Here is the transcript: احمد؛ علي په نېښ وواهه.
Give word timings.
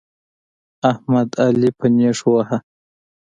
احمد؛ 0.91 1.29
علي 1.43 1.69
په 1.77 1.85
نېښ 1.95 2.19
وواهه. 2.23 2.57